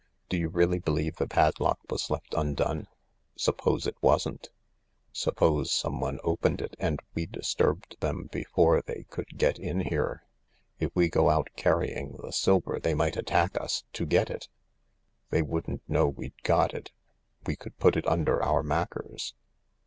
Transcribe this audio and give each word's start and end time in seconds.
Do 0.29 0.37
you 0.37 0.49
really 0.49 0.79
believe 0.79 1.17
the 1.17 1.27
padlock 1.27 1.77
was 1.91 2.09
left 2.09 2.33
undone? 2.35 2.87
Suppose 3.35 3.85
it 3.85 3.95
wasn't. 4.01 4.49
Suppose 5.13 5.71
someone 5.71 6.19
opened 6.23 6.59
it, 6.59 6.75
and 6.79 6.99
we 7.13 7.27
disturbed 7.27 7.97
them 7.99 8.27
before 8.31 8.81
they 8.81 9.05
could 9.11 9.37
get 9.37 9.59
in 9.59 9.81
here? 9.81 10.23
If 10.79 10.89
we 10.95 11.07
go 11.07 11.29
out 11.29 11.49
carrying 11.55 12.17
the 12.19 12.31
silver 12.31 12.79
they 12.79 12.95
might 12.95 13.15
attack 13.15 13.61
us— 13.61 13.83
to 13.93 14.07
get 14.07 14.31
it." 14.31 14.49
"They 15.29 15.43
wouldn't 15.43 15.87
know 15.87 16.07
we'd 16.07 16.41
got 16.41 16.73
it. 16.73 16.91
We 17.45 17.55
could 17.55 17.77
put 17.77 17.95
it 17.95 18.07
under 18.07 18.41
our 18.41 18.63
mackers." 18.63 19.35